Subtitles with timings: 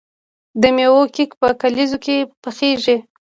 [0.61, 2.97] د میوو کیک په کلیزو کې پخیږي.